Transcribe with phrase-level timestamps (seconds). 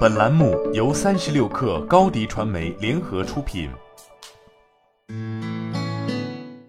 [0.00, 3.70] 本栏目由三十六氪高低传媒联合出品。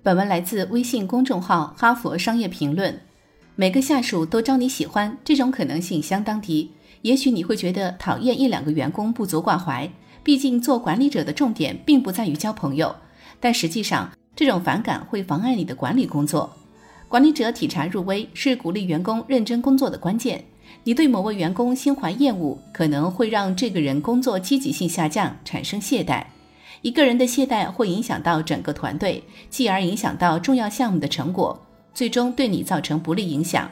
[0.01, 2.93] 本文来自微信公众号《哈佛商业评论》。
[3.55, 6.71] 每个下属都招你喜欢，这种可能性相当低。
[7.01, 9.91] 也许你会觉得讨厌一两个员工不足挂怀，
[10.23, 12.95] 毕竟做管理者的重点并不在于交朋友。
[13.39, 16.53] 但实际上，这种反感会妨碍你的管理工作。
[17.09, 20.45] 管理者体察入微是鼓励员工认真工作的关键。
[20.83, 26.23] 你对某位员工心怀厌恶，可能会让这个人工作积极性下降，产生懈怠。
[26.81, 31.59] 一个人的懈怠会影响到整个团队，继而影响到重要项目的成果，
[31.93, 33.69] 最终对你造成不利影响。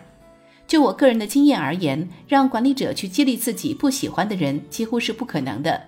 [0.68, 5.82] 就我个人的经验而言，让管理者去激励自己不喜欢的人几乎是不可能的。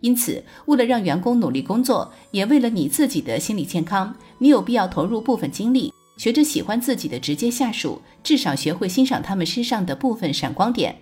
[0.00, 5.92] 因此，为了让员工努力工作，也为了你自己的心理健康，你有必要投入部分精力。
[6.18, 10.94] 学着喜欢自己的直接下属，至少学会欣赏他们身上的部分闪光点。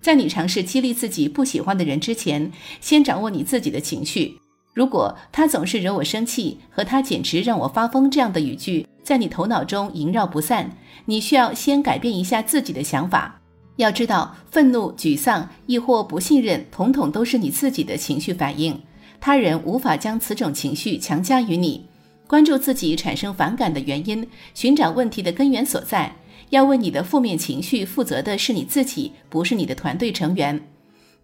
[0.00, 4.38] 在你尝试激励自己不喜欢的人之前，先掌握你自己的情绪。
[4.72, 10.70] 如果他总是惹我生气，和他简直让我发疯这样的语句在你头脑中萦绕不散，
[11.04, 13.40] 你需要先改变一下自己的想法。
[13.76, 18.80] 要知道，愤怒、沮丧亦或不信任，统统都是你自己的情绪反应，
[19.20, 21.84] 他人无法将此种情绪强加于你。
[22.30, 26.14] 关注自己产生反感的原因，寻找问题的根源所在。
[26.50, 30.64] 要为你的负面情绪负责的是你自己，不是你的团队成员。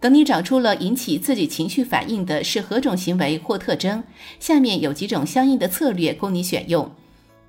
[0.01, 4.03] 等你找出了引起自己情绪反应的是何种行为或特征，
[4.41, 6.91] 下面有几种相应的策略供你选用：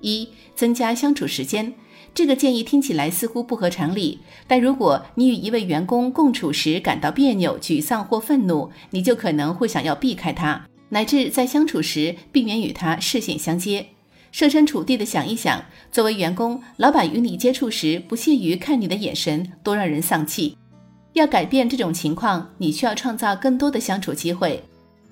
[0.02, 1.74] 一、增加相处时间。
[2.14, 10.64] 这个建议听起来似乎不合常理，但如果你与一位员工共处时感到别扭、沮丧或愤怒，你就可能会想要避开他。
[10.90, 13.86] 乃至在相处时，避免与他视线相接，
[14.32, 20.56] 设身处地的想一想，作为员工，老板与你接触时不屑于看你的眼神，多让人丧气。
[21.14, 24.62] 要改变这种情况，你需要创造更多的相处机会。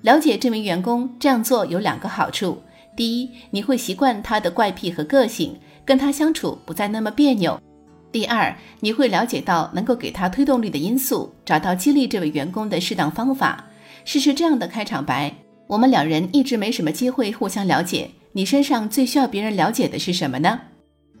[0.01, 2.61] 了解这名员工，这样做有两个好处：
[2.95, 7.59] 第一，你会习惯他的怪癖和个性，跟他相处不再那么别扭；
[8.11, 13.67] 第二，你会了解到能够给他推动力的因素，找到激励这位员工的适当方法。
[14.05, 15.33] 试试这样的开场白。
[15.67, 18.09] 我们两人一直没什么机会互相了解。
[18.31, 20.59] 你身上最需要别人了解的是什么呢？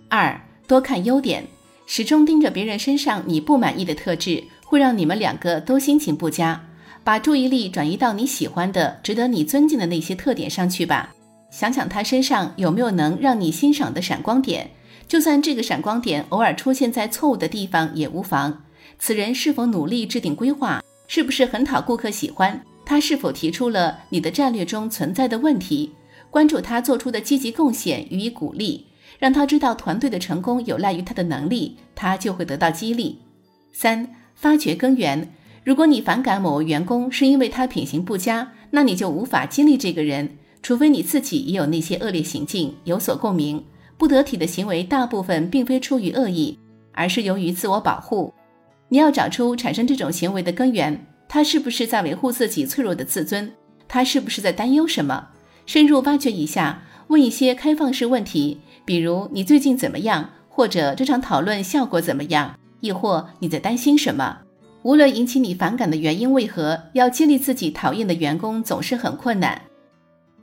[0.07, 1.45] 二，多看优点。
[1.85, 6.61] 始终盯着别人身上你不满意的特质，会让你们两个都心情不佳。
[7.03, 11.13] 把注意力转移到你喜欢的、值得你尊敬的那些特点上去吧。
[11.49, 14.69] 想想他身上有没有能让你欣赏的闪光点，
[15.07, 18.65] 就算这个闪光点偶尔出现在错误的地方也无妨。
[18.99, 20.83] 此人是否努力制定规划？
[21.07, 22.61] 是不是很讨顾客喜欢？
[22.87, 25.91] 他是否提出了你的战略中存在的问题？
[26.31, 28.85] 关注他做出的积极贡献，予以鼓励，
[29.19, 33.19] 让他知道团队的成功有赖于他的能力，他就会得到激励。
[33.73, 35.33] 三、发掘根源。
[35.65, 43.61] 如果你反感某位员工是因为他品行不佳，那你就无法激励这个人，除非你自己也有那些恶劣行径，有所共鸣。
[43.97, 46.57] 不得体的行为大部分并非出于恶意，
[46.93, 48.33] 而是由于自我保护。
[48.87, 51.05] 你要找出产生这种行为的根源。
[51.29, 53.51] 他是不是在维护自己脆弱的自尊？
[53.87, 55.29] 他是不是在担忧什么？
[55.65, 64.39] 深入挖掘一下，问一些开放式问题，比如你最近怎么样，或者这场讨论效果怎么样，亦或你在担心什么？
[64.83, 69.61] 无论引起你反感的原因为何，要激励自己讨厌的员工总是很困难。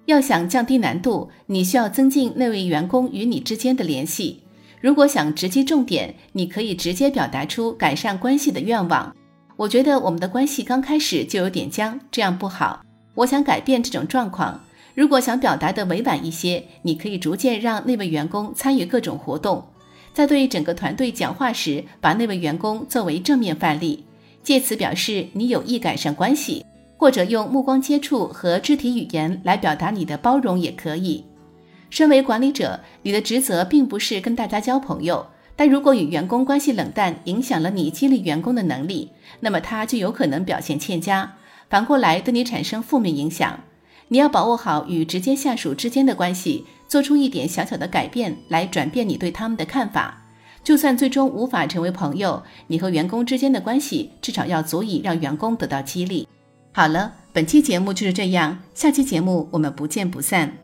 [0.05, 4.43] 要想降低难度，你需要增进那位员工与你之间的联系。
[4.83, 9.16] 如果想直击重点，你可以直接表达出改善关系的愿望。
[9.56, 12.82] 我觉得我们的关系刚开始就有点僵，这样不好。
[13.15, 14.60] 我想改变这种状况。
[14.94, 19.65] 如果想表达的委婉一些，你可以逐渐让那位员工参与各种活动，
[20.12, 24.04] 在对整个团队讲话时，把那位员工作为正面范例，
[24.42, 26.65] 借此表示你有意改善关系，
[26.97, 31.25] 或者用目光接触和肢体语言来表达你的包容也可以。
[31.91, 35.25] 身为管理者，你的职责并不是跟大家交朋友。
[35.56, 39.10] 但如果与员工关系冷淡，影响了你激励员工的能力，
[39.41, 41.37] 那么他就有可能表现欠佳，
[41.70, 43.60] 反过来对你产生负面影响。
[44.09, 50.22] 你要把握好与直接下属之间的关系，做出一点小小的改变来转变你对他们的看法。
[50.62, 56.27] 就算最终无法成为朋友，你和员工之间的关系至少要足以让员工得到激励。
[56.72, 60.64] 好了，本期节目就是这样，下期节目我们不见不散。